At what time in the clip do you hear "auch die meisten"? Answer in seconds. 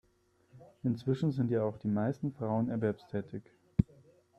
1.61-2.33